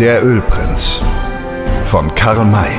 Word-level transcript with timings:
Der 0.00 0.24
Ölprinz 0.24 1.02
von 1.84 2.14
Karl 2.14 2.44
May. 2.44 2.70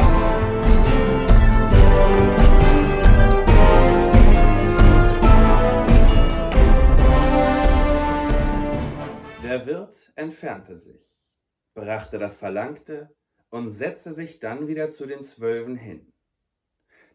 Der 9.43 9.65
Wirt 9.65 10.13
entfernte 10.15 10.77
sich, 10.77 11.29
brachte 11.73 12.19
das 12.19 12.37
Verlangte 12.37 13.13
und 13.49 13.69
setzte 13.69 14.13
sich 14.13 14.39
dann 14.39 14.69
wieder 14.69 14.89
zu 14.89 15.05
den 15.05 15.21
Zwölfen 15.21 15.75
hin. 15.75 16.13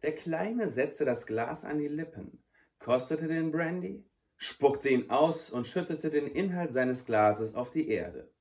Der 0.03 0.15
Kleine 0.15 0.69
setzte 0.69 1.07
das 1.07 1.25
Glas 1.25 1.65
an 1.65 1.79
die 1.79 1.89
Lippen, 1.89 2.45
kostete 2.79 3.27
den 3.27 3.51
Brandy, 3.51 4.07
spuckte 4.37 4.91
ihn 4.91 5.09
aus 5.09 5.49
und 5.49 5.67
schüttete 5.67 6.11
den 6.11 6.27
Inhalt 6.27 6.75
seines 6.75 7.07
Glases 7.07 7.55
auf 7.55 7.71
die 7.71 7.89
Erde. 7.89 8.34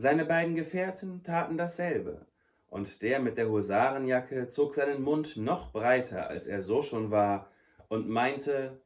Seine 0.00 0.24
beiden 0.24 0.54
Gefährten 0.54 1.24
taten 1.24 1.58
dasselbe, 1.58 2.24
und 2.68 3.02
der 3.02 3.18
mit 3.18 3.36
der 3.36 3.48
Husarenjacke 3.48 4.48
zog 4.48 4.72
seinen 4.72 5.02
Mund 5.02 5.36
noch 5.36 5.72
breiter, 5.72 6.28
als 6.28 6.46
er 6.46 6.62
so 6.62 6.82
schon 6.82 7.10
war, 7.10 7.50
und 7.88 8.08
meinte 8.08 8.80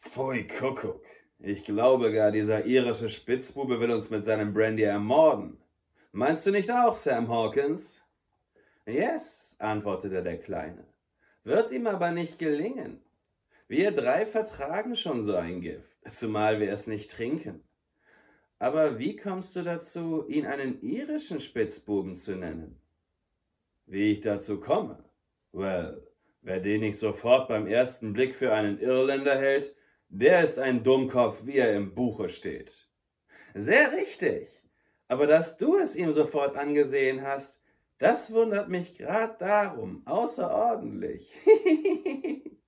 Pfui 0.00 0.46
Kuckuck, 0.46 1.04
ich 1.38 1.66
glaube 1.66 2.10
gar, 2.14 2.30
dieser 2.30 2.64
irische 2.64 3.10
Spitzbube 3.10 3.78
will 3.78 3.90
uns 3.90 4.08
mit 4.08 4.24
seinem 4.24 4.54
Brandy 4.54 4.84
ermorden. 4.84 5.58
Meinst 6.12 6.46
du 6.46 6.50
nicht 6.50 6.70
auch, 6.70 6.94
Sam 6.94 7.28
Hawkins? 7.28 8.02
Yes, 8.86 9.54
antwortete 9.58 10.22
der 10.22 10.38
Kleine. 10.38 10.86
Wird 11.44 11.72
ihm 11.72 11.88
aber 11.88 12.10
nicht 12.10 12.38
gelingen. 12.38 13.02
Wir 13.66 13.90
drei 13.90 14.24
vertragen 14.24 14.96
schon 14.96 15.22
so 15.22 15.36
ein 15.36 15.60
Gift, 15.60 15.94
zumal 16.08 16.58
wir 16.58 16.72
es 16.72 16.86
nicht 16.86 17.10
trinken. 17.10 17.67
Aber 18.58 18.98
wie 18.98 19.16
kommst 19.16 19.54
du 19.54 19.62
dazu, 19.62 20.26
ihn 20.28 20.46
einen 20.46 20.82
irischen 20.82 21.40
Spitzbuben 21.40 22.16
zu 22.16 22.36
nennen? 22.36 22.80
Wie 23.86 24.12
ich 24.12 24.20
dazu 24.20 24.60
komme? 24.60 25.04
Well, 25.52 26.06
wer 26.42 26.60
den 26.60 26.80
nicht 26.80 26.98
sofort 26.98 27.48
beim 27.48 27.66
ersten 27.66 28.12
Blick 28.12 28.34
für 28.34 28.52
einen 28.52 28.78
Irländer 28.78 29.38
hält, 29.38 29.76
der 30.08 30.42
ist 30.42 30.58
ein 30.58 30.82
Dummkopf, 30.82 31.46
wie 31.46 31.58
er 31.58 31.74
im 31.76 31.94
Buche 31.94 32.28
steht. 32.28 32.88
Sehr 33.54 33.92
richtig. 33.92 34.48
Aber 35.06 35.26
dass 35.26 35.56
du 35.56 35.76
es 35.76 35.96
ihm 35.96 36.12
sofort 36.12 36.56
angesehen 36.56 37.22
hast, 37.22 37.62
das 37.98 38.32
wundert 38.32 38.68
mich 38.68 38.96
grad 38.96 39.40
darum 39.40 40.06
außerordentlich. 40.06 41.32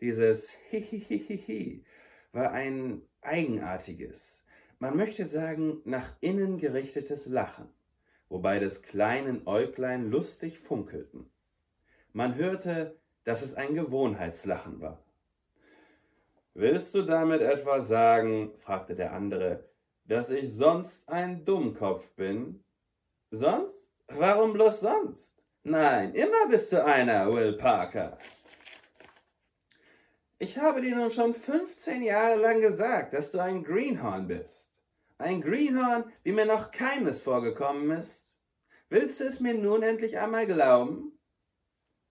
Dieses 0.00 0.50
Hihihihi 0.70 1.84
war 2.32 2.52
ein 2.52 3.02
eigenartiges, 3.22 4.45
man 4.78 4.96
möchte 4.96 5.24
sagen 5.24 5.80
nach 5.84 6.12
innen 6.20 6.58
gerichtetes 6.58 7.26
Lachen, 7.26 7.68
wobei 8.28 8.58
des 8.58 8.82
kleinen 8.82 9.46
Äuglein 9.46 10.10
lustig 10.10 10.58
funkelten. 10.58 11.30
Man 12.12 12.34
hörte, 12.36 12.96
dass 13.24 13.42
es 13.42 13.54
ein 13.54 13.74
Gewohnheitslachen 13.74 14.80
war. 14.80 15.02
Willst 16.54 16.94
du 16.94 17.02
damit 17.02 17.42
etwa 17.42 17.80
sagen, 17.80 18.52
fragte 18.56 18.94
der 18.94 19.12
andere, 19.12 19.68
dass 20.04 20.30
ich 20.30 20.54
sonst 20.54 21.08
ein 21.08 21.44
Dummkopf 21.44 22.10
bin? 22.12 22.64
Sonst? 23.30 23.94
Warum 24.08 24.52
bloß 24.52 24.80
sonst? 24.80 25.44
Nein, 25.64 26.14
immer 26.14 26.48
bist 26.48 26.72
du 26.72 26.82
einer, 26.84 27.30
Will 27.32 27.54
Parker. 27.54 28.16
Ich 30.38 30.58
habe 30.58 30.82
dir 30.82 30.94
nun 30.94 31.10
schon 31.10 31.32
15 31.32 32.02
Jahre 32.02 32.38
lang 32.38 32.60
gesagt, 32.60 33.14
dass 33.14 33.30
du 33.30 33.38
ein 33.38 33.64
Greenhorn 33.64 34.28
bist. 34.28 34.82
Ein 35.16 35.40
Greenhorn, 35.40 36.12
wie 36.24 36.32
mir 36.32 36.44
noch 36.44 36.70
keines 36.70 37.22
vorgekommen 37.22 37.90
ist. 37.90 38.38
Willst 38.90 39.20
du 39.20 39.24
es 39.24 39.40
mir 39.40 39.54
nun 39.54 39.82
endlich 39.82 40.18
einmal 40.18 40.46
glauben? 40.46 41.18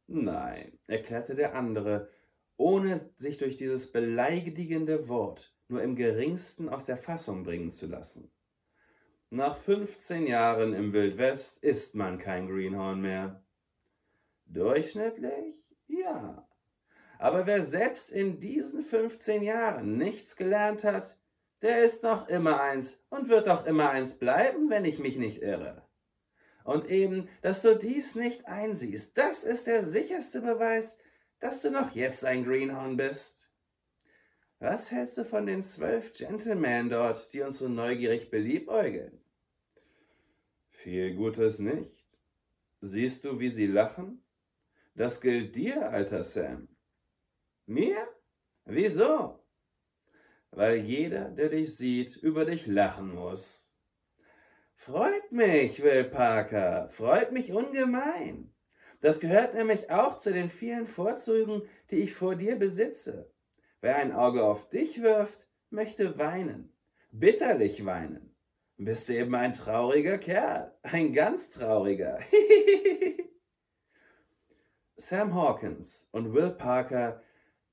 Nein, 0.08 0.80
erklärte 0.88 1.36
der 1.36 1.56
andere, 1.56 2.10
ohne 2.58 3.14
sich 3.18 3.38
durch 3.38 3.58
dieses 3.58 3.92
beleidigende 3.92 5.08
Wort 5.08 5.56
nur 5.68 5.84
im 5.84 5.96
geringsten 5.96 6.68
aus 6.68 6.86
der 6.86 6.98
Fassung 6.98 7.44
bringen 7.44 7.72
zu 7.72 7.86
lassen. 7.86 8.32
Nach 9.30 9.56
15 9.58 10.26
Jahren 10.26 10.74
im 10.74 10.94
Wildwest 10.94 11.64
ist 11.64 11.94
man 11.94 12.18
kein 12.18 12.48
Greenhorn 12.48 13.02
mehr. 13.02 13.44
Durchschnittlich? 14.46 15.64
Ja. 15.88 16.45
Aber 17.20 17.46
wer 17.46 17.64
selbst 17.64 18.12
in 18.12 18.40
diesen 18.40 18.84
15 18.84 19.44
Jahren 19.44 19.98
nichts 19.98 20.36
gelernt 20.36 20.84
hat, 20.84 21.18
der 21.62 21.84
ist 21.84 22.04
noch 22.04 22.28
immer 22.28 22.62
eins 22.62 23.04
und 23.10 23.30
wird 23.30 23.50
auch 23.50 23.66
immer 23.66 23.90
eins 23.90 24.20
bleiben, 24.20 24.70
wenn 24.70 24.86
ich 24.86 25.00
mich 25.00 25.18
nicht 25.18 25.42
irre. 25.42 25.88
Und 26.64 26.90
eben, 26.90 27.30
dass 27.42 27.62
du 27.62 27.76
dies 27.76 28.16
nicht 28.16 28.48
einsiehst, 28.48 29.18
das 29.18 29.44
ist 29.44 29.68
der 29.68 29.84
sicherste 29.84 30.42
Beweis, 30.42 30.98
dass 31.40 31.62
du 31.62 31.70
noch 31.70 31.92
jetzt 31.92 32.26
ein 32.26 32.44
Greenhorn 32.44 32.98
bist. 32.98 33.52
Was 34.60 34.90
hältst 34.92 35.18
du 35.18 35.26
von 35.26 35.46
den 35.46 35.64
zwölf 35.64 36.14
Gentlemen 36.14 36.90
dort, 36.90 37.34
die 37.34 37.42
uns 37.42 37.60
so 37.60 37.70
neugierig 37.70 38.32
beliebäugeln? 38.32 39.22
Viel 40.70 41.16
Gutes 41.16 41.60
nicht. 41.60 42.06
Siehst 42.82 43.26
du, 43.26 43.40
wie 43.40 43.50
sie 43.50 43.68
lachen? 43.68 44.24
Das 44.96 45.22
gilt 45.22 45.56
dir, 45.56 45.90
alter 45.90 46.24
Sam. 46.24 46.75
Mir? 47.66 48.08
Wieso? 48.66 49.44
Weil 50.52 50.78
jeder, 50.78 51.30
der 51.30 51.50
dich 51.50 51.76
sieht, 51.76 52.16
über 52.18 52.46
dich 52.46 52.68
lachen 52.68 53.14
muss. 53.14 53.76
Freut 54.76 55.32
mich, 55.32 55.82
Will 55.82 56.04
Parker, 56.04 56.90
freut 56.90 57.32
mich 57.32 57.52
ungemein. 57.52 58.54
Das 59.02 59.20
gehört 59.20 59.54
nämlich 59.54 59.90
auch 59.90 60.18
zu 60.18 60.32
den 60.32 60.50
vielen 60.50 60.88
Vorzügen, 60.88 61.64
die 61.92 61.98
ich 61.98 62.14
vor 62.14 62.36
dir 62.36 62.56
besitze. 62.56 63.32
Wer 63.82 63.98
ein 63.98 64.14
Auge 64.14 64.44
auf 64.44 64.70
dich 64.70 65.02
wirft, 65.02 65.48
möchte 65.70 66.18
weinen, 66.18 66.74
bitterlich 67.12 67.86
weinen. 67.86 68.36
Bist 68.78 69.10
eben 69.10 69.36
ein 69.36 69.54
trauriger 69.54 70.18
Kerl, 70.18 70.74
ein 70.84 71.14
ganz 71.14 71.50
trauriger. 71.50 72.20
Sam 74.98 75.34
Hawkins 75.34 76.08
und 76.12 76.34
Will 76.34 76.52
Parker 76.52 77.22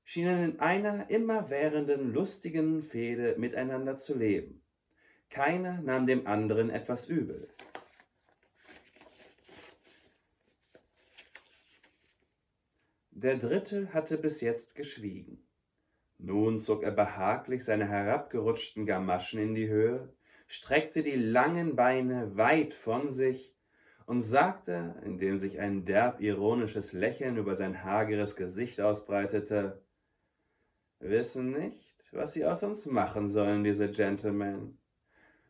schienen 0.03 0.51
in 0.51 0.59
einer 0.59 1.09
immerwährenden 1.09 2.13
lustigen 2.13 2.83
Fehde 2.83 3.35
miteinander 3.37 3.97
zu 3.97 4.17
leben. 4.17 4.61
Keiner 5.29 5.81
nahm 5.81 6.05
dem 6.05 6.27
anderen 6.27 6.69
etwas 6.69 7.07
übel. 7.07 7.47
Der 13.11 13.37
dritte 13.37 13.93
hatte 13.93 14.17
bis 14.17 14.41
jetzt 14.41 14.75
geschwiegen. 14.75 15.43
Nun 16.17 16.59
zog 16.59 16.83
er 16.83 16.91
behaglich 16.91 17.63
seine 17.63 17.87
herabgerutschten 17.87 18.85
Gamaschen 18.85 19.39
in 19.39 19.55
die 19.55 19.69
Höhe, 19.69 20.13
streckte 20.47 21.03
die 21.03 21.15
langen 21.15 21.75
Beine 21.75 22.35
weit 22.35 22.73
von 22.73 23.11
sich 23.11 23.53
und 24.05 24.21
sagte, 24.21 25.01
indem 25.05 25.37
sich 25.37 25.59
ein 25.59 25.85
derb 25.85 26.21
ironisches 26.21 26.93
Lächeln 26.93 27.37
über 27.37 27.55
sein 27.55 27.83
hageres 27.83 28.35
Gesicht 28.35 28.81
ausbreitete, 28.81 29.82
wissen 31.03 31.51
nicht, 31.51 32.07
was 32.11 32.33
sie 32.33 32.45
aus 32.45 32.63
uns 32.63 32.85
machen 32.85 33.29
sollen, 33.29 33.63
diese 33.63 33.91
Gentlemen. 33.91 34.77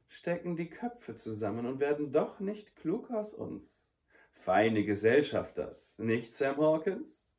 Stecken 0.08 0.56
die 0.56 0.70
Köpfe 0.70 1.16
zusammen 1.16 1.66
und 1.66 1.80
werden 1.80 2.12
doch 2.12 2.40
nicht 2.40 2.76
klug 2.76 3.10
aus 3.12 3.34
uns. 3.34 3.90
Feine 4.32 4.84
Gesellschaft 4.84 5.58
das, 5.58 5.98
nicht, 6.00 6.34
Sam 6.34 6.58
Hawkins? 6.58 7.32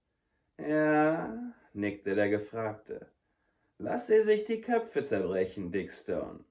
Ja, 0.59 1.55
nickte 1.73 2.15
der 2.15 2.29
Gefragte. 2.29 3.11
Lass 3.79 4.07
sie 4.07 4.23
sich 4.23 4.45
die 4.45 4.61
Köpfe 4.61 5.05
zerbrechen, 5.05 5.73
Dick 5.73 5.93
Stone. 5.93 6.45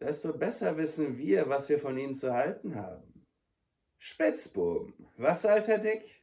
Desto 0.00 0.32
besser 0.32 0.76
wissen 0.76 1.18
wir, 1.18 1.48
was 1.48 1.68
wir 1.68 1.78
von 1.78 1.98
ihnen 1.98 2.14
zu 2.14 2.32
halten 2.32 2.74
haben. 2.76 3.26
Spitzbuben, 3.98 5.08
was, 5.16 5.46
alter 5.46 5.78
Dick? 5.78 6.22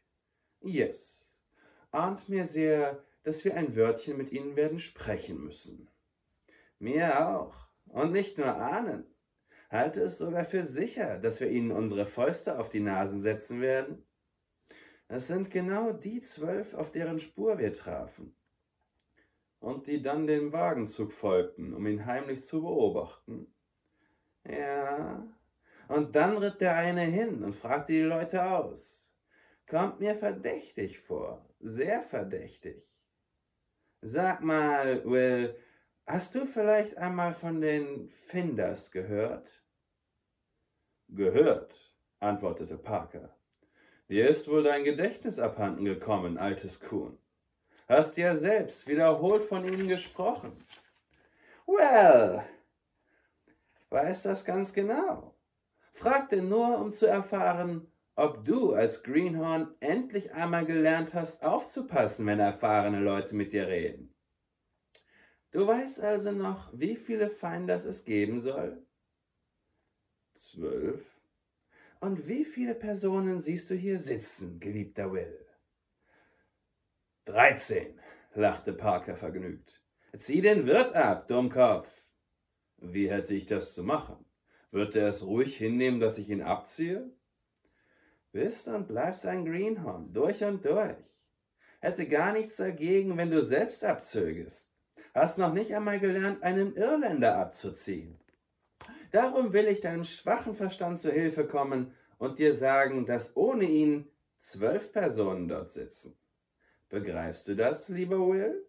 Yes, 0.62 1.44
ahnt 1.92 2.30
mir 2.30 2.46
sehr, 2.46 3.04
dass 3.24 3.46
wir 3.46 3.56
ein 3.56 3.76
Wörtchen 3.76 4.18
mit 4.18 4.32
ihnen 4.32 4.56
werden 4.56 4.80
sprechen 4.80 5.44
müssen. 5.44 5.90
Mir 6.80 7.28
auch. 7.28 7.68
Und 7.86 8.12
nicht 8.12 8.38
nur 8.38 8.56
ahnen. 8.56 9.06
Halte 9.70 10.02
es 10.02 10.18
sogar 10.18 10.46
für 10.46 10.64
sicher, 10.64 11.18
dass 11.18 11.40
wir 11.40 11.50
ihnen 11.50 11.72
unsere 11.72 12.06
Fäuste 12.06 12.60
auf 12.60 12.70
die 12.70 12.80
Nasen 12.80 13.22
setzen 13.22 13.62
werden. 13.62 14.06
Es 15.08 15.28
sind 15.28 15.52
genau 15.52 15.92
die 15.92 16.22
zwölf, 16.22 16.74
auf 16.74 16.92
deren 16.92 17.20
Spur 17.20 17.58
wir 17.58 17.74
trafen. 17.74 18.36
Und 19.60 19.88
die 19.88 20.02
dann 20.02 20.26
dem 20.26 20.52
Wagenzug 20.54 21.12
folgten, 21.12 21.74
um 21.74 21.86
ihn 21.86 22.06
heimlich 22.06 22.44
zu 22.44 22.62
beobachten. 22.62 23.54
Ja, 24.44 25.28
und 25.88 26.16
dann 26.16 26.38
ritt 26.38 26.62
der 26.62 26.76
eine 26.76 27.02
hin 27.02 27.44
und 27.44 27.54
fragte 27.54 27.92
die 27.92 28.02
Leute 28.02 28.44
aus. 28.44 29.12
Kommt 29.68 30.00
mir 30.00 30.16
verdächtig 30.16 31.00
vor, 31.00 31.46
sehr 31.60 32.02
verdächtig. 32.02 33.01
Sag 34.02 34.42
mal, 34.42 35.04
Will, 35.06 35.56
Hast 36.06 36.36
du 36.36 36.46
vielleicht 36.46 36.98
einmal 36.98 37.34
von 37.34 37.62
den 37.62 38.10
Finders 38.10 38.92
gehört? 38.92 39.64
Gehört, 41.08 41.94
antwortete 42.20 42.78
Parker. 42.78 43.34
Dir 44.10 44.28
ist 44.28 44.50
wohl 44.50 44.64
dein 44.64 44.84
Gedächtnis 44.84 45.40
abhanden 45.40 45.86
gekommen, 45.86 46.38
altes 46.38 46.82
Kuhn. 46.82 47.18
Hast 47.88 48.18
ja 48.18 48.36
selbst 48.36 48.88
wiederholt 48.88 49.44
von 49.44 49.64
ihnen 49.64 49.88
gesprochen. 49.88 50.52
Well, 51.66 52.44
weiß 53.90 54.24
das 54.24 54.44
ganz 54.44 54.74
genau. 54.74 55.36
Fragte 55.92 56.42
nur, 56.42 56.78
um 56.80 56.92
zu 56.92 57.06
erfahren, 57.06 57.91
ob 58.16 58.44
du 58.46 58.74
als 58.74 59.04
Greenhorn 59.04 59.74
endlich 59.80 60.34
einmal 60.34 60.66
gelernt 60.66 61.14
hast, 61.14 61.44
aufzupassen, 61.44 62.26
wenn 62.26 62.40
erfahrene 62.40 63.00
Leute 63.00 63.36
mit 63.36 63.54
dir 63.54 63.68
reden. 63.68 64.14
Du 65.52 65.68
weißt 65.68 66.02
also 66.02 66.32
noch, 66.32 66.72
wie 66.74 66.96
viele 66.96 67.30
Finders 67.30 67.86
es 67.86 68.06
geben 68.06 68.42
soll? 68.42 68.86
Zwölf. 70.36 71.20
Und 72.00 72.28
wie 72.28 72.46
viele 72.46 72.74
Personen 72.74 73.42
siehst 73.42 73.70
du 73.70 73.76
hier 73.76 74.00
sitzen, 74.00 74.60
geliebter 74.60 75.12
Will? 75.12 75.46
Dreizehn, 77.26 78.00
lachte 78.34 78.74
Parker 78.74 79.16
vergnügt. 79.16 79.84
Zieh 80.18 80.42
den 80.42 80.66
Wirt 80.66 80.96
ab, 80.96 81.28
Dummkopf. 81.28 82.08
Wie 82.78 83.10
hätte 83.10 83.36
ich 83.36 83.46
das 83.46 83.74
zu 83.76 83.84
machen? 83.84 84.26
Wird 84.72 84.96
er 84.96 85.10
es 85.10 85.24
ruhig 85.24 85.56
hinnehmen, 85.58 86.00
dass 86.00 86.18
ich 86.18 86.30
ihn 86.30 86.42
abziehe? 86.42 87.14
Bist 88.32 88.68
und 88.68 88.88
bleibst 88.88 89.26
ein 89.26 89.46
Greenhorn, 89.46 90.14
durch 90.14 90.44
und 90.44 90.64
durch. 90.64 90.96
Hätte 91.80 92.08
gar 92.08 92.32
nichts 92.32 92.58
dagegen, 92.58 93.18
wenn 93.18 93.32
du 93.32 93.44
selbst 93.44 93.84
abzögest. 93.84 94.72
Hast 95.14 95.38
noch 95.38 95.54
nicht 95.54 95.76
einmal 95.76 96.00
gelernt, 96.00 96.42
einen 96.44 96.76
Irländer 96.76 97.38
abzuziehen. 97.38 98.18
Darum 99.12 99.52
will 99.52 99.68
ich 99.68 99.82
deinem 99.82 100.06
schwachen 100.06 100.56
Verstand 100.56 101.02
zu 101.02 101.12
Hilfe 101.12 101.46
kommen 101.46 101.94
und 102.18 102.40
dir 102.40 102.54
sagen, 102.54 103.06
dass 103.06 103.36
ohne 103.36 103.66
ihn 103.66 104.08
zwölf 104.38 104.94
Personen 104.94 105.48
dort 105.48 105.72
sitzen. 105.72 106.18
Begreifst 106.88 107.48
du 107.48 107.56
das, 107.56 107.90
lieber 107.90 108.20
Will? 108.20 108.66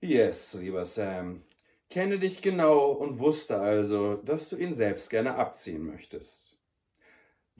Yes, 0.00 0.54
lieber 0.54 0.84
Sam. 0.84 1.44
Kenne 1.90 2.18
dich 2.18 2.40
genau 2.40 2.92
und 2.92 3.18
wusste 3.18 3.58
also, 3.58 4.16
dass 4.16 4.48
du 4.48 4.56
ihn 4.56 4.74
selbst 4.74 5.10
gerne 5.10 5.34
abziehen 5.34 5.84
möchtest. 5.86 6.51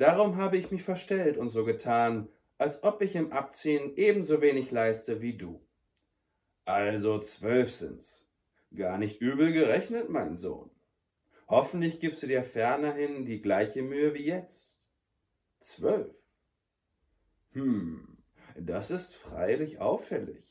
Darum 0.02 0.36
habe 0.36 0.56
ich 0.56 0.72
mich 0.72 0.82
verstellt 0.82 1.38
und 1.38 1.50
so 1.50 1.64
getan, 1.64 2.28
als 2.58 2.82
ob 2.82 3.02
ich 3.02 3.14
im 3.14 3.30
Abziehen 3.30 3.94
ebenso 3.94 4.40
wenig 4.40 4.72
leiste 4.72 5.20
wie 5.20 5.36
du. 5.36 5.64
Also 6.64 7.20
zwölf 7.20 7.70
sind's. 7.70 8.26
Gar 8.74 8.98
nicht 8.98 9.20
übel 9.20 9.52
gerechnet, 9.52 10.08
mein 10.08 10.34
Sohn. 10.34 10.72
Hoffentlich 11.46 12.00
gibst 12.00 12.20
du 12.24 12.26
dir 12.26 12.42
fernerhin 12.42 13.26
die 13.26 13.40
gleiche 13.40 13.82
Mühe 13.82 14.12
wie 14.14 14.24
jetzt. 14.24 14.76
Zwölf. 15.60 16.12
Hm, 17.52 18.18
das 18.56 18.90
ist 18.90 19.14
freilich 19.14 19.78
auffällig. 19.78 20.44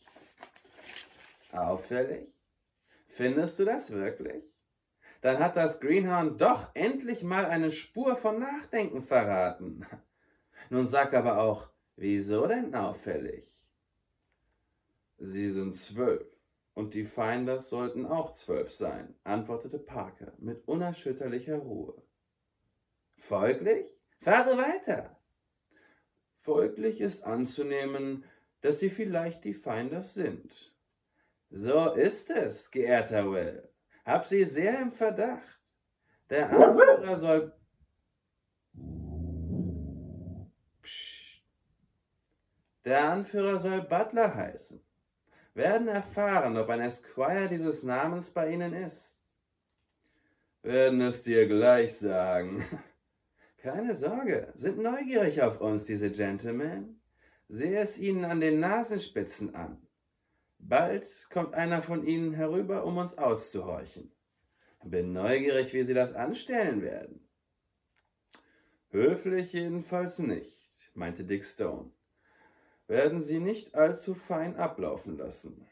Auffällig? 1.51 2.29
Findest 3.05 3.59
du 3.59 3.65
das 3.65 3.91
wirklich? 3.91 4.45
Dann 5.21 5.39
hat 5.39 5.55
das 5.55 5.79
Greenhorn 5.79 6.37
doch 6.37 6.71
endlich 6.73 7.23
mal 7.23 7.45
eine 7.45 7.71
Spur 7.71 8.15
von 8.15 8.39
Nachdenken 8.39 9.03
verraten. 9.03 9.85
Nun 10.69 10.87
sag 10.87 11.13
aber 11.13 11.39
auch, 11.39 11.69
wieso 11.95 12.47
denn 12.47 12.73
auffällig? 12.73 13.61
Sie 15.17 15.47
sind 15.49 15.75
zwölf. 15.75 16.27
Und 16.73 16.93
die 16.93 17.03
Finders 17.03 17.69
sollten 17.69 18.05
auch 18.05 18.31
zwölf 18.31 18.71
sein, 18.71 19.13
antwortete 19.23 19.77
Parker 19.77 20.31
mit 20.37 20.67
unerschütterlicher 20.67 21.57
Ruhe. 21.57 22.01
Folglich? 23.17 23.93
Fahre 24.19 24.57
weiter. 24.57 25.19
Folglich 26.37 27.01
ist 27.01 27.23
anzunehmen, 27.23 28.23
dass 28.61 28.79
sie 28.79 28.89
vielleicht 28.89 29.43
die 29.43 29.53
Finders 29.53 30.13
sind. 30.13 30.73
So 31.49 31.91
ist 31.91 32.29
es, 32.29 32.71
geehrter 32.71 33.31
Will. 33.31 33.70
Hab 34.05 34.25
sie 34.25 34.43
sehr 34.43 34.81
im 34.81 34.91
Verdacht. 34.91 35.59
Der 36.29 36.49
Anführer 36.49 37.19
soll. 37.19 37.53
Psst. 40.81 41.43
Der 42.85 43.09
Anführer 43.09 43.59
soll 43.59 43.81
Butler 43.81 44.33
heißen 44.33 44.81
werden 45.53 45.87
erfahren, 45.87 46.57
ob 46.57 46.69
ein 46.69 46.81
Esquire 46.81 47.49
dieses 47.49 47.83
Namens 47.83 48.31
bei 48.31 48.51
ihnen 48.51 48.73
ist. 48.73 49.27
Werden 50.63 51.01
es 51.01 51.23
dir 51.23 51.47
gleich 51.47 51.97
sagen. 51.97 52.63
Keine 53.57 53.93
Sorge, 53.93 54.51
sind 54.55 54.79
neugierig 54.79 55.41
auf 55.41 55.61
uns, 55.61 55.85
diese 55.85 56.11
Gentlemen. 56.11 57.01
Sehe 57.47 57.79
es 57.79 57.99
ihnen 57.99 58.25
an 58.25 58.39
den 58.39 58.59
Nasenspitzen 58.59 59.53
an. 59.55 59.85
Bald 60.61 61.27
kommt 61.29 61.53
einer 61.53 61.81
von 61.81 62.05
ihnen 62.05 62.33
herüber, 62.33 62.85
um 62.85 62.97
uns 62.97 63.17
auszuhorchen. 63.17 64.11
Bin 64.83 65.13
neugierig, 65.13 65.73
wie 65.73 65.83
sie 65.83 65.93
das 65.93 66.13
anstellen 66.13 66.81
werden. 66.81 67.27
Höflich 68.89 69.53
jedenfalls 69.53 70.19
nicht, 70.19 70.91
meinte 70.93 71.23
Dick 71.23 71.45
Stone 71.45 71.91
werden 72.91 73.21
sie 73.21 73.39
nicht 73.39 73.73
allzu 73.73 74.13
fein 74.13 74.57
ablaufen 74.57 75.17
lassen. 75.17 75.65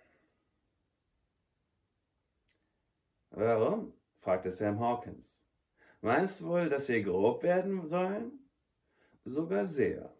Warum? 3.29 3.93
fragte 4.13 4.51
Sam 4.51 4.79
Hawkins. 4.79 5.45
Meinst 5.99 6.39
du 6.39 6.45
wohl, 6.45 6.69
dass 6.69 6.87
wir 6.87 7.03
grob 7.03 7.43
werden 7.43 7.85
sollen? 7.85 8.49
Sogar 9.25 9.65
sehr. 9.65 10.15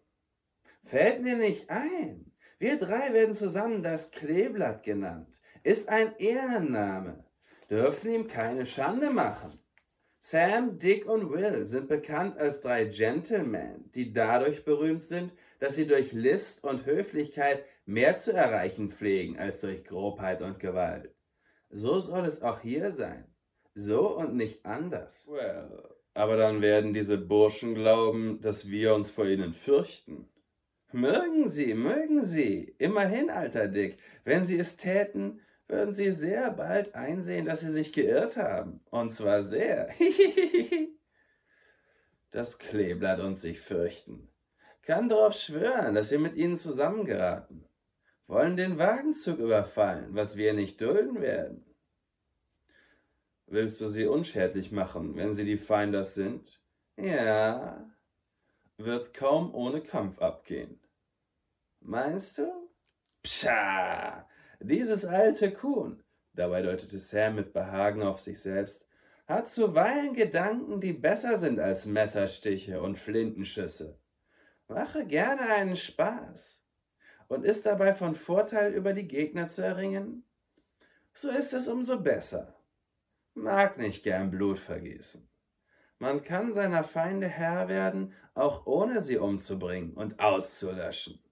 Fällt 0.84 1.22
mir 1.22 1.38
nicht 1.38 1.70
ein. 1.70 2.32
Wir 2.60 2.78
drei 2.78 3.14
werden 3.14 3.34
zusammen 3.34 3.82
das 3.82 4.10
Kleeblatt 4.10 4.82
genannt. 4.82 5.40
Ist 5.62 5.88
ein 5.88 6.14
Ehrenname. 6.18 7.24
Dürfen 7.70 8.12
ihm 8.12 8.28
keine 8.28 8.66
Schande 8.66 9.08
machen. 9.08 9.58
Sam, 10.20 10.78
Dick 10.78 11.06
und 11.06 11.30
Will 11.30 11.64
sind 11.64 11.88
bekannt 11.88 12.36
als 12.36 12.60
drei 12.60 12.84
Gentlemen, 12.84 13.90
die 13.94 14.12
dadurch 14.12 14.66
berühmt 14.66 15.02
sind, 15.02 15.32
dass 15.58 15.76
sie 15.76 15.86
durch 15.86 16.12
List 16.12 16.62
und 16.62 16.84
Höflichkeit 16.84 17.64
mehr 17.86 18.16
zu 18.18 18.34
erreichen 18.34 18.90
pflegen 18.90 19.38
als 19.38 19.62
durch 19.62 19.82
Grobheit 19.82 20.42
und 20.42 20.58
Gewalt. 20.58 21.14
So 21.70 21.98
soll 21.98 22.26
es 22.26 22.42
auch 22.42 22.60
hier 22.60 22.90
sein. 22.90 23.24
So 23.74 24.14
und 24.14 24.34
nicht 24.34 24.66
anders. 24.66 25.26
Well, 25.30 25.94
aber 26.12 26.36
dann 26.36 26.60
werden 26.60 26.92
diese 26.92 27.16
Burschen 27.16 27.74
glauben, 27.74 28.42
dass 28.42 28.68
wir 28.68 28.94
uns 28.94 29.10
vor 29.10 29.24
ihnen 29.24 29.54
fürchten. 29.54 30.29
Mögen 30.92 31.48
sie, 31.48 31.74
mögen 31.74 32.24
sie. 32.24 32.74
Immerhin, 32.78 33.30
alter 33.30 33.68
Dick, 33.68 33.98
wenn 34.24 34.46
sie 34.46 34.58
es 34.58 34.76
täten, 34.76 35.40
würden 35.68 35.94
sie 35.94 36.10
sehr 36.10 36.50
bald 36.50 36.94
einsehen, 36.94 37.44
dass 37.44 37.60
sie 37.60 37.70
sich 37.70 37.92
geirrt 37.92 38.36
haben. 38.36 38.80
Und 38.90 39.10
zwar 39.10 39.42
sehr. 39.42 39.88
das 42.30 42.58
Kleeblatt 42.58 43.20
und 43.20 43.36
sich 43.36 43.60
fürchten. 43.60 44.28
Kann 44.82 45.08
darauf 45.08 45.34
schwören, 45.34 45.94
dass 45.94 46.10
wir 46.10 46.18
mit 46.18 46.34
ihnen 46.34 46.56
zusammengeraten. 46.56 47.64
Wollen 48.26 48.56
den 48.56 48.78
Wagenzug 48.78 49.38
überfallen, 49.38 50.14
was 50.14 50.36
wir 50.36 50.52
nicht 50.54 50.80
dulden 50.80 51.20
werden. 51.20 51.64
Willst 53.46 53.80
du 53.80 53.88
sie 53.88 54.06
unschädlich 54.06 54.70
machen, 54.70 55.16
wenn 55.16 55.32
sie 55.32 55.44
die 55.44 55.56
Feinders 55.56 56.14
sind? 56.14 56.62
Ja, 56.96 57.90
wird 58.84 59.14
kaum 59.14 59.54
ohne 59.54 59.80
Kampf 59.80 60.20
abgehen. 60.20 60.80
Meinst 61.80 62.38
du? 62.38 62.70
Pscha, 63.22 64.28
dieses 64.60 65.04
alte 65.04 65.52
Kuhn, 65.52 66.02
dabei 66.34 66.62
deutete 66.62 66.98
Sam 66.98 67.36
mit 67.36 67.52
Behagen 67.52 68.02
auf 68.02 68.20
sich 68.20 68.40
selbst, 68.40 68.86
hat 69.26 69.48
zuweilen 69.48 70.14
Gedanken, 70.14 70.80
die 70.80 70.92
besser 70.92 71.36
sind 71.36 71.60
als 71.60 71.86
Messerstiche 71.86 72.82
und 72.82 72.98
Flintenschüsse. 72.98 73.98
Mache 74.68 75.06
gerne 75.06 75.42
einen 75.42 75.76
Spaß 75.76 76.62
und 77.28 77.44
ist 77.44 77.64
dabei 77.64 77.94
von 77.94 78.14
Vorteil 78.14 78.74
über 78.74 78.92
die 78.92 79.06
Gegner 79.06 79.46
zu 79.46 79.62
erringen, 79.62 80.24
so 81.14 81.30
ist 81.30 81.52
es 81.52 81.68
umso 81.68 82.00
besser. 82.00 82.56
Mag 83.34 83.78
nicht 83.78 84.02
gern 84.02 84.30
Blut 84.30 84.58
vergießen. 84.58 85.29
Man 86.00 86.22
kann 86.22 86.54
seiner 86.54 86.82
Feinde 86.82 87.28
Herr 87.28 87.68
werden, 87.68 88.14
auch 88.32 88.64
ohne 88.64 89.02
sie 89.02 89.18
umzubringen 89.18 89.92
und 89.92 90.18
auszulöschen. 90.18 91.22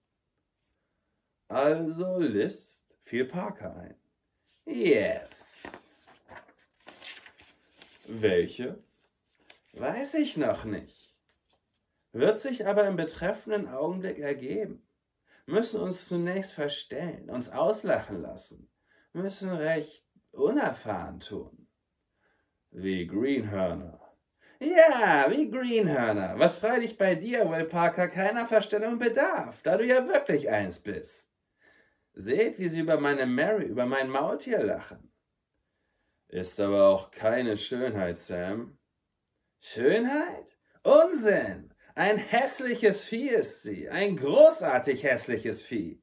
Also 1.48 2.18
List 2.18 2.86
fiel 3.00 3.24
Parker 3.24 3.74
ein. 3.74 3.96
Yes. 4.66 5.88
Welche? 8.06 8.78
Weiß 9.72 10.12
ich 10.14 10.36
noch 10.36 10.66
nicht. 10.66 11.16
Wird 12.12 12.38
sich 12.38 12.66
aber 12.66 12.84
im 12.84 12.96
betreffenden 12.96 13.68
Augenblick 13.68 14.18
ergeben. 14.18 14.86
Müssen 15.46 15.80
uns 15.80 16.08
zunächst 16.08 16.52
verstellen, 16.52 17.30
uns 17.30 17.48
auslachen 17.48 18.20
lassen, 18.20 18.70
müssen 19.14 19.48
recht 19.48 20.04
unerfahren 20.30 21.20
tun. 21.20 21.68
Wie 22.70 23.06
Greenhörner. 23.06 23.97
Ja, 24.60 25.26
wie 25.30 25.50
Greenhörner, 25.50 26.34
was 26.38 26.58
freilich 26.58 26.98
bei 26.98 27.14
dir, 27.14 27.48
Will 27.48 27.64
Parker, 27.64 28.08
keiner 28.08 28.44
Verstellung 28.44 28.98
bedarf, 28.98 29.62
da 29.62 29.76
du 29.76 29.84
ja 29.84 30.08
wirklich 30.08 30.50
eins 30.50 30.80
bist. 30.80 31.32
Seht, 32.12 32.58
wie 32.58 32.68
sie 32.68 32.80
über 32.80 32.98
meine 32.98 33.26
Mary, 33.26 33.66
über 33.66 33.86
mein 33.86 34.10
Maultier 34.10 34.64
lachen. 34.64 35.12
Ist 36.26 36.58
aber 36.58 36.88
auch 36.88 37.12
keine 37.12 37.56
Schönheit, 37.56 38.18
Sam. 38.18 38.78
Schönheit? 39.60 40.58
Unsinn! 40.82 41.72
Ein 41.94 42.18
hässliches 42.18 43.04
Vieh 43.04 43.30
ist 43.30 43.62
sie, 43.62 43.88
ein 43.88 44.16
großartig 44.16 45.04
hässliches 45.04 45.64
Vieh. 45.64 46.02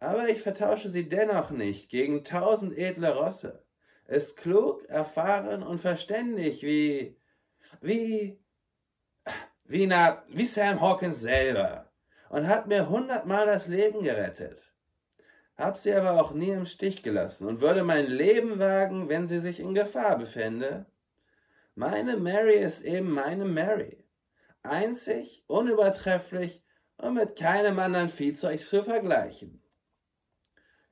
Aber 0.00 0.28
ich 0.28 0.40
vertausche 0.40 0.88
sie 0.88 1.08
dennoch 1.08 1.50
nicht 1.50 1.90
gegen 1.90 2.24
tausend 2.24 2.76
edle 2.76 3.14
Rosse. 3.14 3.64
Ist 4.06 4.36
klug, 4.36 4.84
erfahren 4.88 5.62
und 5.62 5.78
verständig 5.78 6.62
wie, 6.62 7.18
wie, 7.80 8.40
wie, 9.64 9.86
na, 9.86 10.24
wie 10.28 10.44
Sam 10.44 10.80
Hawkins 10.80 11.20
selber 11.20 11.90
und 12.30 12.46
hat 12.46 12.66
mir 12.66 12.88
hundertmal 12.88 13.46
das 13.46 13.68
Leben 13.68 14.02
gerettet. 14.02 14.74
Hab 15.56 15.76
sie 15.76 15.92
aber 15.92 16.20
auch 16.20 16.32
nie 16.32 16.50
im 16.50 16.66
Stich 16.66 17.02
gelassen 17.02 17.48
und 17.48 17.60
würde 17.60 17.82
mein 17.82 18.06
Leben 18.06 18.58
wagen, 18.60 19.08
wenn 19.08 19.26
sie 19.26 19.40
sich 19.40 19.58
in 19.60 19.74
Gefahr 19.74 20.16
befände. 20.16 20.86
Meine 21.74 22.16
Mary 22.16 22.56
ist 22.56 22.82
eben 22.82 23.10
meine 23.10 23.44
Mary. 23.44 24.04
Einzig, 24.62 25.44
unübertrefflich 25.46 26.62
und 26.96 27.14
mit 27.14 27.36
keinem 27.36 27.78
anderen 27.78 28.08
Viehzeug 28.08 28.60
zu 28.60 28.82
vergleichen. 28.82 29.62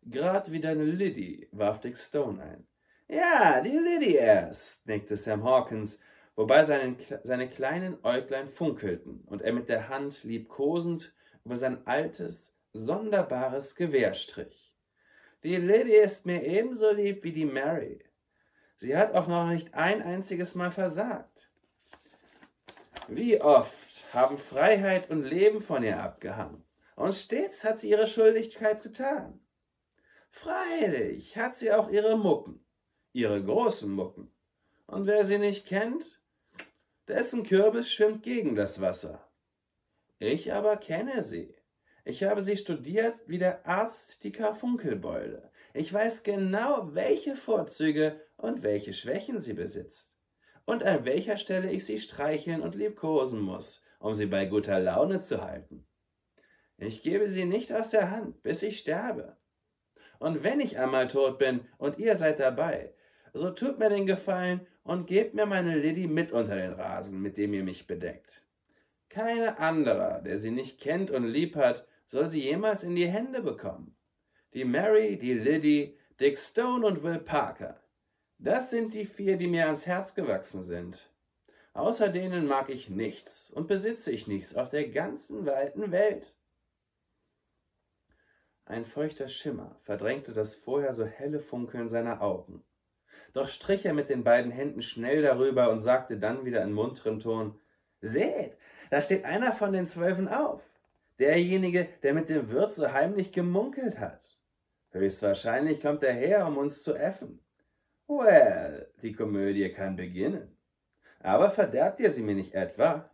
Grad 0.09 0.53
wie 0.53 0.61
deine 0.61 0.85
Liddy, 0.85 1.49
warf 1.53 1.81
Dick 1.81 1.99
Stone 1.99 2.43
ein. 2.43 2.67
Ja, 3.09 3.61
die 3.61 3.77
Liddy 3.77 4.15
erst, 4.15 4.87
nickte 4.87 5.17
Sam 5.17 5.45
Hawkins, 5.45 6.01
wobei 6.37 6.65
seine, 6.65 6.97
seine 7.25 7.49
kleinen 7.49 7.99
Äuglein 8.05 8.47
funkelten 8.47 9.23
und 9.27 9.43
er 9.43 9.53
mit 9.53 9.69
der 9.69 9.89
Hand 9.89 10.23
liebkosend 10.25 11.15
über 11.45 11.57
sein 11.57 11.87
altes, 11.87 12.55
sonderbares 12.73 13.75
Gewehr 13.75 14.15
strich. 14.15 14.75
Die 15.43 15.57
Liddy 15.57 15.97
ist 15.97 16.27
mir 16.27 16.45
ebenso 16.45 16.93
lieb 16.93 17.25
wie 17.25 17.33
die 17.33 17.47
Mary. 17.47 18.05
Sie 18.77 18.97
hat 18.97 19.15
auch 19.15 19.27
noch 19.27 19.49
nicht 19.49 19.75
ein 19.75 20.03
einziges 20.03 20.55
Mal 20.55 20.71
versagt. 20.71 21.51
Wie 23.09 23.41
oft 23.41 24.13
haben 24.13 24.37
Freiheit 24.37 25.11
und 25.11 25.23
Leben 25.23 25.61
von 25.61 25.83
ihr 25.83 26.01
abgehangen, 26.01 26.65
und 26.97 27.15
stets 27.15 27.63
hat 27.63 27.79
sie 27.79 27.91
ihre 27.91 28.07
Schuldigkeit 28.07 28.83
getan. 28.83 29.41
Freilich 30.31 31.37
hat 31.37 31.55
sie 31.55 31.73
auch 31.73 31.91
ihre 31.91 32.17
Mucken, 32.17 32.65
ihre 33.13 33.43
großen 33.43 33.91
Mucken. 33.91 34.35
Und 34.87 35.07
wer 35.07 35.25
sie 35.25 35.39
nicht 35.39 35.67
kennt, 35.67 36.23
dessen 37.09 37.45
Kürbis 37.45 37.93
schwimmt 37.93 38.23
gegen 38.23 38.55
das 38.55 38.81
Wasser. 38.81 39.27
Ich 40.19 40.53
aber 40.53 40.77
kenne 40.77 41.23
sie. 41.23 41.55
Ich 42.05 42.23
habe 42.23 42.41
sie 42.41 42.57
studiert 42.57 43.21
wie 43.27 43.39
der 43.39 43.67
Arzt 43.67 44.23
die 44.25 44.33
Karfunkelbeule. 44.33 45.51
Ich 45.75 45.93
weiß 45.93 46.23
genau, 46.23 46.95
welche 46.95 47.37
Vorzüge 47.37 48.21
und 48.37 48.63
welche 48.63 48.95
Schwächen 48.95 49.39
sie 49.39 49.55
besitzt. 49.55 50.17
Und 50.65 50.85
an 50.85 51.05
welcher 51.05 51.37
Stelle 51.37 51.71
ich 51.71 51.85
sie 51.85 52.01
streicheln 52.01 52.63
und 52.63 52.75
liebkosen 52.75 53.41
muss, 53.41 53.83
um 53.99 54.15
sie 54.15 54.27
bei 54.27 54.47
guter 54.47 54.81
Laune 54.81 55.21
zu 55.21 55.43
halten. 55.43 55.87
Ich 56.79 57.03
gebe 57.03 57.29
sie 57.29 57.45
nicht 57.45 57.73
aus 57.73 57.91
der 57.91 58.11
Hand, 58.11 58.43
bis 58.43 58.63
ich 58.63 58.79
sterbe. 58.79 59.37
Und 60.19 60.43
wenn 60.43 60.61
ich 60.61 60.79
einmal 60.79 61.09
tot 61.09 61.39
bin 61.39 61.67
und 61.79 61.99
ihr 61.99 62.17
seid 62.17 62.41
dabei, 62.41 62.95
so 63.37 63.51
tut 63.51 63.79
mir 63.79 63.91
den 63.91 64.07
Gefallen 64.07 64.67
und 64.83 65.07
gebt 65.07 65.35
mir 65.35 65.47
meine 65.47 65.77
Liddy 65.77 66.07
mit 66.07 66.33
unter 66.33 66.57
den 66.57 66.73
Rasen, 66.73 67.21
mit 67.21 67.37
dem 67.37 67.55
ihr 67.55 67.65
mich 67.65 67.87
bedeckt. 67.87 68.43
Keine 69.09 69.59
anderer, 69.59 70.21
der 70.23 70.39
sie 70.39 70.51
nicht 70.51 70.81
kennt 70.81 71.11
und 71.11 71.25
lieb 71.25 71.57
hat, 71.57 71.87
soll 72.07 72.31
sie 72.31 72.43
jemals 72.43 72.83
in 72.83 72.97
die 72.97 73.09
Hände 73.09 73.43
bekommen. 73.43 73.97
Die 74.55 74.65
Mary, 74.65 75.19
die 75.19 75.35
Liddy, 75.35 75.99
Dick 76.21 76.39
Stone 76.39 76.87
und 76.87 77.03
Will 77.03 77.19
Parker. 77.19 77.81
Das 78.39 78.71
sind 78.71 78.95
die 78.95 79.07
vier, 79.07 79.37
die 79.37 79.49
mir 79.49 79.67
ans 79.67 79.87
Herz 79.87 80.15
gewachsen 80.15 80.63
sind. 80.63 81.11
Außer 81.73 82.09
denen 82.09 82.47
mag 82.47 82.71
ich 82.71 82.89
nichts 82.89 83.51
und 83.51 83.69
besitze 83.69 84.11
ich 84.11 84.27
nichts 84.27 84.55
auf 84.55 84.71
der 84.71 84.89
ganzen 84.89 85.45
weiten 85.45 85.93
Welt. 85.93 86.35
Ein 88.65 88.85
feuchter 88.85 89.29
Schimmer 89.29 89.79
verdrängte 89.83 90.33
das 90.33 90.57
vorher 90.57 90.93
so 90.93 91.05
helle 91.05 91.41
Funkeln 91.41 91.89
seiner 91.89 92.23
Augen. 92.23 92.65
Doch 93.33 93.49
strich 93.49 93.85
er 93.85 93.95
mit 93.95 94.11
den 94.11 94.25
beiden 94.25 94.51
Händen 94.51 94.83
schnell 94.83 95.23
darüber 95.23 95.71
und 95.71 95.81
sagte 95.81 96.19
dann 96.19 96.45
wieder 96.45 96.63
in 96.63 96.73
munterem 96.73 97.21
Ton 97.21 97.59
Seht, 98.01 98.57
da 98.91 99.03
steht 99.03 99.25
einer 99.25 99.53
von 99.53 99.73
den 99.73 99.87
Zwölfen 99.87 100.29
auf. 100.29 100.63
Derjenige, 101.19 101.89
der 102.03 102.15
mit 102.15 102.29
dem 102.29 102.51
Wirt 102.51 102.73
so 102.73 102.93
heimlich 102.93 103.33
gemunkelt 103.33 103.99
hat. 103.99 104.37
Höchstwahrscheinlich 104.91 105.81
kommt 105.81 106.03
er 106.03 106.13
her, 106.13 106.47
um 106.47 106.57
uns 106.59 106.83
zu 106.83 106.95
äffen. 106.95 107.41
Well, 108.07 108.89
die 109.03 109.13
Komödie 109.13 109.71
kann 109.71 109.97
beginnen. 109.97 110.57
Aber 111.21 111.51
verderbt 111.51 112.01
ihr 112.01 112.11
sie 112.11 112.23
mir 112.23 112.35
nicht 112.35 112.55
etwa? 112.55 113.11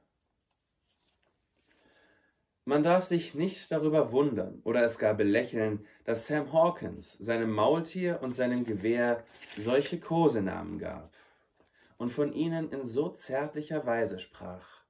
Man 2.64 2.84
darf 2.84 3.02
sich 3.02 3.34
nicht 3.34 3.72
darüber 3.72 4.12
wundern 4.12 4.60
oder 4.62 4.84
es 4.84 4.98
gar 4.98 5.14
belächeln, 5.14 5.84
dass 6.04 6.28
Sam 6.28 6.52
Hawkins 6.52 7.14
seinem 7.14 7.50
Maultier 7.50 8.20
und 8.22 8.36
seinem 8.36 8.64
Gewehr 8.64 9.24
solche 9.56 9.98
Kosenamen 9.98 10.78
gab 10.78 11.12
und 11.96 12.10
von 12.10 12.32
ihnen 12.32 12.70
in 12.70 12.84
so 12.84 13.08
zärtlicher 13.08 13.84
Weise 13.84 14.20
sprach. 14.20 14.82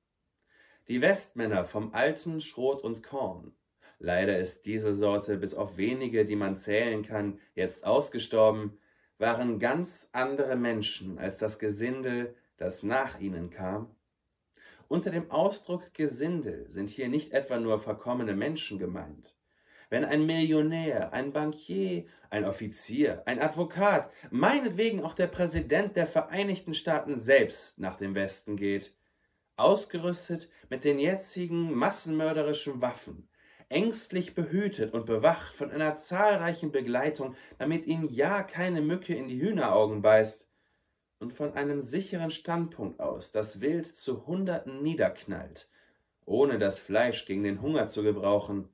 Die 0.89 1.01
Westmänner 1.01 1.65
vom 1.65 1.95
alten 1.95 2.43
Schrot 2.43 2.83
und 2.85 3.03
Korn. 3.03 3.55
Leider 3.99 4.37
ist 4.37 4.67
diese 4.67 4.95
Sorte 4.95 5.39
bis 5.39 5.55
auf 5.55 5.79
wenige, 5.79 6.27
die 6.27 6.37
man 6.37 6.57
zählen 6.57 7.03
kann, 7.03 7.39
jetzt 7.55 7.87
ausgestorben, 7.87 8.79
waren 9.17 9.59
ganz 9.59 10.11
andere 10.13 10.57
Menschen 10.57 11.19
als 11.19 11.39
das 11.39 11.59
Gesindel, 11.59 12.35
das 12.59 12.83
nach 12.83 13.21
ihnen 13.21 13.49
kam. 13.49 13.95
Unter 14.89 15.11
dem 15.11 15.31
Ausdruck 15.31 15.95
Gesindel 15.95 16.69
sind 16.69 16.91
hier 16.91 17.09
nicht 17.09 17.33
etwa 17.33 17.59
nur 17.59 17.79
verkommene 17.79 18.35
Menschen 18.35 18.79
gemeint. 18.79 19.35
Wenn 19.91 20.05
ein 20.05 20.25
Millionär, 20.25 21.13
ein 21.13 21.33
Bankier, 21.33 22.07
ein 22.31 22.45
Offizier, 22.45 23.23
ein 23.27 23.41
Advokat, 23.41 24.11
meinetwegen 24.31 25.03
auch 25.03 25.15
der 25.15 25.27
Präsident 25.27 25.97
der 25.97 26.07
Vereinigten 26.07 26.73
Staaten 26.73 27.19
selbst 27.19 27.79
nach 27.79 27.97
dem 27.97 28.15
Westen 28.15 28.57
geht, 28.57 28.97
ausgerüstet 29.57 30.49
mit 30.71 30.85
den 30.85 30.99
jetzigen 30.99 31.75
massenmörderischen 31.75 32.81
Waffen, 32.81 33.29
ängstlich 33.69 34.35
behütet 34.35 34.95
und 34.95 35.07
bewacht 35.07 35.55
von 35.55 35.71
einer 35.71 35.97
zahlreichen 35.97 36.73
Begleitung, 36.73 37.35
damit 37.59 37.87
ihn 37.87 38.09
ja 38.09 38.43
keine 38.43 38.81
Mücke 38.81 39.15
in 39.15 39.29
die 39.29 39.41
Hühneraugen 39.41 40.01
beißt, 40.01 40.49
und 41.23 41.33
von 41.33 41.55
einem 41.55 41.81
sicheren 41.81 42.33
Standpunkt 42.33 43.01
aus 43.01 43.31
das 43.31 43.61
Wild 43.61 43.87
zu 43.87 44.27
Hunderten 44.27 44.83
niederknallt, 44.83 45.69
ohne 46.27 46.59
das 46.59 46.81
Fleisch 46.81 47.27
gegen 47.27 47.45
den 47.45 47.63
Hunger 47.63 47.89
zu 47.89 48.03
gebrauchen, 48.03 48.69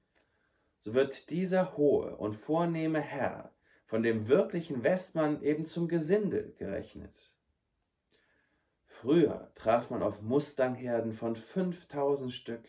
so 0.80 0.94
wird 0.94 1.30
dieser 1.30 1.76
hohe 1.76 2.16
und 2.16 2.34
vornehme 2.34 3.00
Herr 3.00 3.52
von 3.84 4.02
dem 4.02 4.28
wirklichen 4.28 4.82
Westmann 4.82 5.42
eben 5.42 5.66
zum 5.66 5.88
Gesindel 5.88 6.54
gerechnet. 6.58 7.32
Früher 8.86 9.52
traf 9.54 9.90
man 9.90 10.02
auf 10.02 10.22
Mustangherden 10.22 11.12
von 11.12 11.36
5000 11.36 12.32
Stück. 12.32 12.66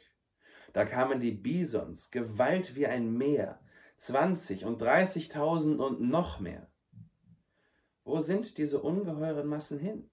Da 0.73 0.85
kamen 0.85 1.19
die 1.19 1.31
Bisons, 1.31 2.11
Gewalt 2.11 2.75
wie 2.75 2.87
ein 2.87 3.13
Meer, 3.13 3.59
20 3.97 4.65
und 4.65 4.81
30.000 4.81 5.77
und 5.77 6.01
noch 6.01 6.39
mehr. 6.39 6.69
Wo 8.09 8.21
sind 8.21 8.57
diese 8.57 8.81
ungeheuren 8.81 9.45
Massen 9.45 9.77
hin? 9.77 10.09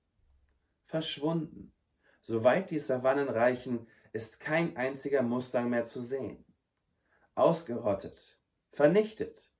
Verschwunden. 0.84 1.72
Soweit 2.20 2.70
die 2.70 2.78
Savannen 2.78 3.30
reichen, 3.30 3.86
ist 4.12 4.38
kein 4.38 4.76
einziger 4.76 5.22
Mustang 5.22 5.70
mehr 5.70 5.86
zu 5.86 6.02
sehen. 6.02 6.44
Ausgerottet, 7.34 8.38
vernichtet. 8.70 9.50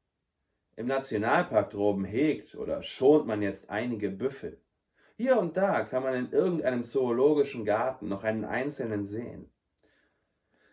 Im 0.77 0.87
Nationalpark 0.87 1.71
droben 1.71 2.05
hegt 2.05 2.57
oder 2.57 2.83
schont 2.83 3.27
man 3.27 3.41
jetzt 3.41 3.71
einige 3.71 4.11
Büffel. 4.11 4.61
Hier 5.17 5.39
und 5.39 5.57
da 5.57 5.83
kann 5.85 6.03
man 6.03 6.13
in 6.13 6.31
irgendeinem 6.31 6.85
zoologischen 6.85 7.65
Garten 7.65 8.07
noch 8.07 8.23
einen 8.23 8.45
einzelnen 8.45 9.07
sehen. 9.07 9.51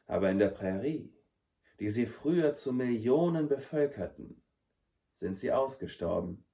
Aber 0.05 0.29
in 0.29 0.39
der 0.39 0.50
Prärie, 0.50 1.15
die 1.79 1.88
sie 1.88 2.08
früher 2.08 2.55
zu 2.55 2.74
Millionen 2.74 3.48
bevölkerten, 3.48 4.43
sind 5.13 5.38
sie 5.38 5.53
ausgestorben. 5.53 6.46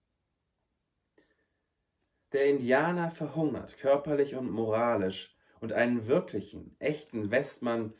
Der 2.32 2.46
Indianer 2.46 3.10
verhungert, 3.10 3.78
körperlich 3.78 4.36
und 4.36 4.52
moralisch, 4.52 5.36
und 5.62 5.74
einen 5.74 6.08
wirklichen, 6.08 6.76
echten 6.80 7.32
Westmann 7.32 7.94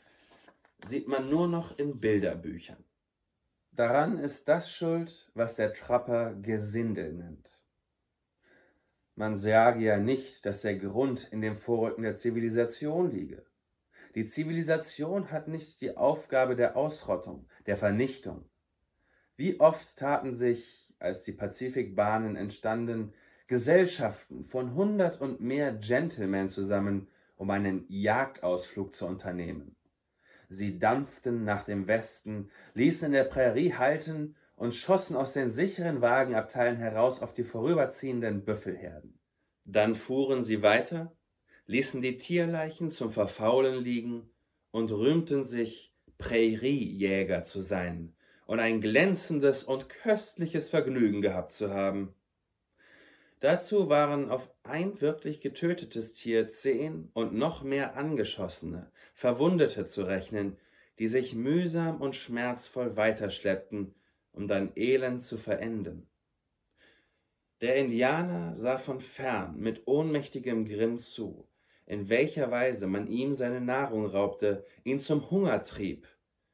sieht 0.84 1.08
man 1.08 1.28
nur 1.28 1.48
noch 1.48 1.78
in 1.78 2.00
Bilderbüchern. 2.00 2.84
Daran 3.72 4.18
ist 4.18 4.48
das 4.48 4.72
schuld, 4.72 5.30
was 5.34 5.56
der 5.56 5.74
Trapper 5.74 6.34
Gesindel 6.34 7.12
nennt. 7.12 7.60
Man 9.14 9.36
sage 9.36 9.84
ja 9.84 9.98
nicht, 9.98 10.46
dass 10.46 10.62
der 10.62 10.76
Grund 10.78 11.28
in 11.30 11.42
dem 11.42 11.54
Vorrücken 11.54 12.02
der 12.02 12.16
Zivilisation 12.16 13.10
liege. 13.10 13.44
Die 14.14 14.24
Zivilisation 14.24 15.30
hat 15.30 15.46
nicht 15.46 15.80
die 15.82 15.96
Aufgabe 15.96 16.56
der 16.56 16.76
Ausrottung, 16.76 17.46
der 17.66 17.76
Vernichtung. 17.76 18.48
Wie 19.36 19.60
oft 19.60 19.96
taten 19.96 20.34
sich, 20.34 20.94
als 20.98 21.22
die 21.22 21.32
Pazifikbahnen 21.32 22.36
entstanden, 22.36 23.12
Gesellschaften 23.50 24.44
von 24.44 24.74
hundert 24.74 25.20
und 25.20 25.40
mehr 25.40 25.72
Gentlemen 25.72 26.48
zusammen, 26.48 27.08
um 27.34 27.50
einen 27.50 27.84
Jagdausflug 27.88 28.94
zu 28.94 29.06
unternehmen. 29.06 29.74
Sie 30.48 30.78
dampften 30.78 31.42
nach 31.42 31.64
dem 31.64 31.88
Westen, 31.88 32.48
ließen 32.74 33.06
in 33.06 33.12
der 33.12 33.24
Prärie 33.24 33.74
halten 33.74 34.36
und 34.54 34.72
schossen 34.72 35.16
aus 35.16 35.32
den 35.32 35.48
sicheren 35.48 36.00
Wagenabteilen 36.00 36.76
heraus 36.76 37.20
auf 37.20 37.32
die 37.32 37.42
vorüberziehenden 37.42 38.44
Büffelherden. 38.44 39.18
Dann 39.64 39.96
fuhren 39.96 40.44
sie 40.44 40.62
weiter, 40.62 41.12
ließen 41.66 42.02
die 42.02 42.18
Tierleichen 42.18 42.92
zum 42.92 43.10
Verfaulen 43.10 43.82
liegen 43.82 44.30
und 44.70 44.92
rühmten 44.92 45.42
sich, 45.42 45.92
Präriejäger 46.18 47.42
zu 47.42 47.62
sein 47.62 48.14
und 48.46 48.60
ein 48.60 48.80
glänzendes 48.80 49.64
und 49.64 49.88
köstliches 49.88 50.70
Vergnügen 50.70 51.20
gehabt 51.20 51.50
zu 51.50 51.74
haben. 51.74 52.14
Dazu 53.40 53.88
waren 53.88 54.30
auf 54.30 54.50
ein 54.64 55.00
wirklich 55.00 55.40
getötetes 55.40 56.12
Tier 56.12 56.50
zehn 56.50 57.10
und 57.14 57.32
noch 57.32 57.62
mehr 57.62 57.96
angeschossene, 57.96 58.92
Verwundete 59.14 59.86
zu 59.86 60.02
rechnen, 60.02 60.58
die 60.98 61.08
sich 61.08 61.34
mühsam 61.34 62.02
und 62.02 62.14
schmerzvoll 62.14 62.98
weiterschleppten, 62.98 63.94
um 64.32 64.46
dann 64.46 64.72
elend 64.76 65.22
zu 65.22 65.38
verenden. 65.38 66.06
Der 67.62 67.76
Indianer 67.76 68.56
sah 68.56 68.76
von 68.76 69.00
fern 69.00 69.58
mit 69.58 69.86
ohnmächtigem 69.86 70.66
Grimm 70.66 70.98
zu, 70.98 71.48
in 71.86 72.10
welcher 72.10 72.50
Weise 72.50 72.86
man 72.86 73.06
ihm 73.06 73.32
seine 73.32 73.62
Nahrung 73.62 74.04
raubte, 74.04 74.66
ihn 74.84 75.00
zum 75.00 75.30
Hunger 75.30 75.62
trieb, 75.62 76.06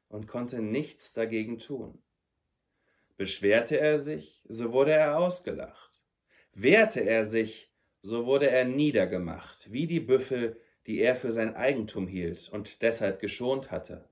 und 0.09 0.29
konnte 0.29 0.63
nichts 0.63 1.13
dagegen 1.13 1.59
tun. 1.59 2.01
Beschwerte 3.17 3.81
er 3.81 3.99
sich, 3.99 4.45
so 4.49 4.73
wurde 4.73 4.93
er 4.93 5.19
ausgelacht. 5.19 5.86
Wehrte 6.59 7.01
er 7.01 7.27
sich, 7.27 7.71
so 8.01 8.25
wurde 8.25 8.49
er 8.49 8.65
niedergemacht, 8.65 9.71
wie 9.71 9.87
die 9.87 10.01
Büffel, 10.01 10.59
die 10.87 11.01
er 11.01 11.15
für 11.15 11.31
sein 11.31 11.55
Eigentum 11.55 12.09
hielt 12.09 12.49
und 12.49 12.81
deshalb 12.81 13.21
geschont 13.21 13.71
hatte. 13.71 14.09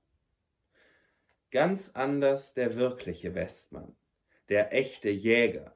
Ganz 1.49 1.93
anders 1.95 2.53
der 2.53 2.75
wirkliche 2.75 3.33
Westmann, 3.33 3.95
der 4.49 4.75
echte 4.75 5.09
Jäger. 5.09 5.75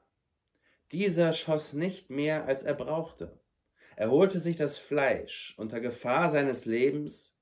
Dieser 0.92 1.34
schoss 1.34 1.74
nicht 1.74 2.12
mehr, 2.12 2.46
als 2.46 2.62
er 2.62 2.76
brauchte. 2.76 3.40
Er 3.96 4.12
holte 4.12 4.40
sich 4.40 4.56
das 4.56 4.78
Fleisch 4.78 5.56
unter 5.58 5.80
Gefahr 5.80 6.30
seines 6.30 6.68
Lebens, 6.68 7.36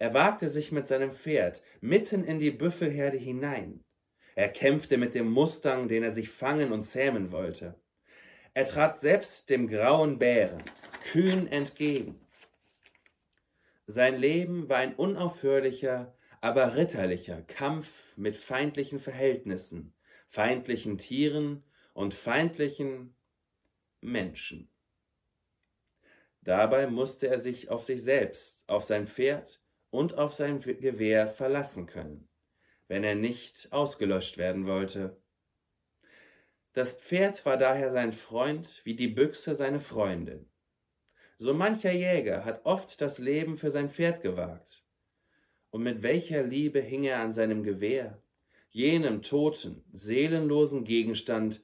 er 0.00 0.12
wagte 0.12 0.48
sich 0.48 0.72
mit 0.72 0.88
seinem 0.88 1.12
Pferd 1.12 1.62
mitten 1.80 2.24
in 2.24 2.40
die 2.40 2.50
Büffelherde 2.50 3.16
hinein. 3.16 3.84
Er 4.34 4.48
kämpfte 4.48 4.98
mit 4.98 5.14
dem 5.14 5.30
Mustang, 5.30 5.86
den 5.86 6.02
er 6.02 6.10
sich 6.10 6.30
fangen 6.30 6.72
und 6.72 6.82
zähmen 6.82 7.30
wollte. 7.30 7.80
Er 8.54 8.64
trat 8.66 8.98
selbst 8.98 9.48
dem 9.48 9.66
grauen 9.66 10.18
Bären 10.18 10.62
kühn 11.04 11.46
entgegen. 11.46 12.20
Sein 13.86 14.16
Leben 14.16 14.68
war 14.68 14.78
ein 14.78 14.94
unaufhörlicher, 14.94 16.14
aber 16.40 16.76
ritterlicher 16.76 17.42
Kampf 17.42 18.12
mit 18.16 18.36
feindlichen 18.36 19.00
Verhältnissen, 19.00 19.94
feindlichen 20.28 20.98
Tieren 20.98 21.64
und 21.94 22.14
feindlichen 22.14 23.16
Menschen. 24.00 24.70
Dabei 26.42 26.88
musste 26.88 27.28
er 27.28 27.38
sich 27.38 27.70
auf 27.70 27.84
sich 27.84 28.02
selbst, 28.02 28.68
auf 28.68 28.84
sein 28.84 29.06
Pferd 29.06 29.62
und 29.90 30.18
auf 30.18 30.32
sein 30.32 30.60
Gewehr 30.60 31.28
verlassen 31.28 31.86
können, 31.86 32.28
wenn 32.88 33.04
er 33.04 33.14
nicht 33.14 33.72
ausgelöscht 33.72 34.38
werden 34.38 34.66
wollte. 34.66 35.21
Das 36.74 36.94
Pferd 36.94 37.44
war 37.44 37.58
daher 37.58 37.90
sein 37.90 38.12
Freund 38.12 38.80
wie 38.84 38.94
die 38.94 39.08
Büchse 39.08 39.54
seine 39.54 39.80
Freundin. 39.80 40.48
So 41.36 41.52
mancher 41.52 41.92
Jäger 41.92 42.44
hat 42.44 42.64
oft 42.64 43.00
das 43.00 43.18
Leben 43.18 43.56
für 43.56 43.70
sein 43.70 43.90
Pferd 43.90 44.22
gewagt. 44.22 44.84
Und 45.70 45.82
mit 45.82 46.02
welcher 46.02 46.42
Liebe 46.42 46.80
hing 46.80 47.04
er 47.04 47.20
an 47.20 47.32
seinem 47.32 47.62
Gewehr, 47.62 48.22
jenem 48.70 49.22
toten, 49.22 49.84
seelenlosen 49.92 50.84
Gegenstand, 50.84 51.62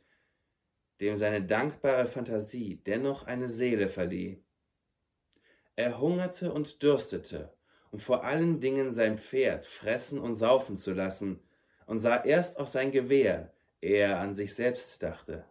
dem 1.01 1.15
seine 1.15 1.43
dankbare 1.43 2.07
Fantasie 2.07 2.83
dennoch 2.85 3.25
eine 3.25 3.49
Seele 3.49 3.89
verlieh. 3.89 4.43
Er 5.77 6.01
hungerte 6.01 6.53
und 6.53 6.83
dürstete, 6.83 7.55
um 7.91 7.99
vor 7.99 8.25
allen 8.25 8.61
Dingen 8.61 8.93
sein 8.93 9.17
Pferd 9.17 9.65
fressen 9.65 10.19
und 10.19 10.35
saufen 10.35 10.77
zu 10.77 10.93
lassen, 10.93 11.41
und 11.87 12.01
sah 12.01 12.23
erst 12.23 12.59
auf 12.59 12.69
sein 12.69 12.91
Gewehr, 12.91 13.55
er 13.81 14.21
an 14.21 14.35
sich 14.35 14.55
selbst 14.55 15.03
dachte. 15.03 15.45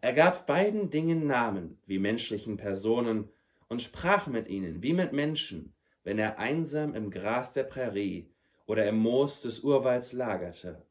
Er 0.00 0.12
gab 0.12 0.46
beiden 0.46 0.90
Dingen 0.90 1.26
Namen 1.26 1.78
wie 1.86 1.98
menschlichen 1.98 2.56
Personen 2.56 3.30
und 3.68 3.82
sprach 3.82 4.26
mit 4.26 4.46
ihnen 4.46 4.82
wie 4.82 4.92
mit 4.92 5.12
Menschen, 5.12 5.74
wenn 6.02 6.18
er 6.18 6.38
einsam 6.38 6.94
im 6.94 7.10
Gras 7.10 7.52
der 7.52 7.64
Prärie 7.64 8.30
oder 8.66 8.86
im 8.88 8.96
Moos 8.96 9.40
des 9.40 9.60
Urwalds 9.60 10.12
lagerte. 10.12 10.84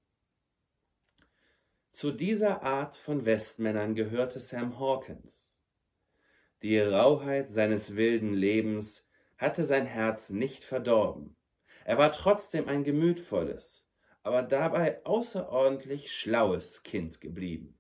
Zu 1.92 2.12
dieser 2.12 2.64
Art 2.64 2.98
von 2.98 3.24
Westmännern 3.26 3.94
gehörte 3.94 4.40
Sam 4.40 4.80
Hawkins. 4.80 5.60
Die 6.64 6.80
Rauheit 6.80 7.48
seines 7.48 7.96
wilden 7.96 8.34
Lebens 8.34 9.08
hatte 9.38 9.64
sein 9.64 9.86
Herz 9.86 10.32
nicht 10.32 10.64
verdorben. 10.64 11.36
Er 11.86 11.98
war 11.98 12.12
trotzdem 12.12 12.68
ein 12.68 12.84
gemütvolles, 12.84 13.88
aber 14.24 14.42
dabei 14.42 15.06
außerordentlich 15.06 16.12
schlaues 16.12 16.84
Kind 16.84 17.22
geblieben. 17.22 17.78